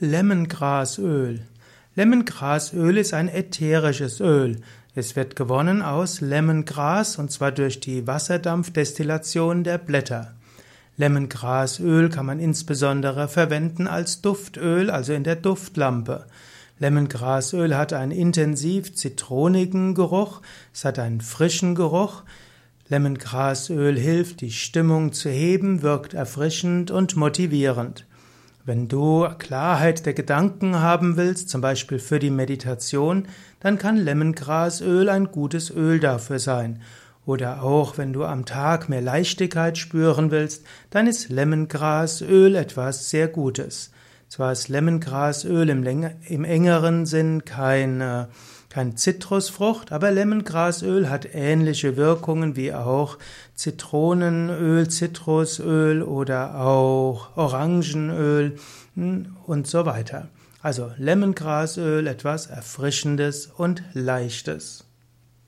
[0.00, 1.42] Lemongrasöl.
[1.94, 4.60] Lemongrasöl ist ein ätherisches Öl.
[4.96, 10.34] Es wird gewonnen aus Lemongras und zwar durch die Wasserdampfdestillation der Blätter.
[10.96, 16.26] Lemongrasöl kann man insbesondere verwenden als Duftöl, also in der Duftlampe.
[16.80, 20.42] Lemongrasöl hat einen intensiv zitronigen Geruch,
[20.72, 22.24] es hat einen frischen Geruch.
[22.88, 28.06] Lemongrasöl hilft, die Stimmung zu heben, wirkt erfrischend und motivierend.
[28.66, 33.28] Wenn du Klarheit der Gedanken haben willst, zum Beispiel für die Meditation,
[33.60, 36.80] dann kann Lemongrasöl ein gutes Öl dafür sein.
[37.26, 43.28] Oder auch wenn du am Tag mehr Leichtigkeit spüren willst, dann ist Lemongrasöl etwas sehr
[43.28, 43.90] Gutes.
[44.28, 45.84] Zwar ist Lemongrasöl im,
[46.26, 48.26] im engeren Sinn kein, äh,
[48.74, 53.18] kein Zitrusfrucht, aber Lemongrasöl hat ähnliche Wirkungen wie auch
[53.54, 58.56] Zitronenöl, Zitrusöl oder auch Orangenöl
[58.96, 60.26] hm, und so weiter.
[60.60, 64.84] Also Lemongrasöl, etwas Erfrischendes und Leichtes.